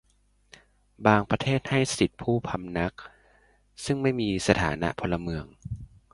[1.05, 2.93] บางประเทศให้สิทธิผู้พำนัก
[3.85, 5.45] ซึ่งไม่มีสถานะพลเมือง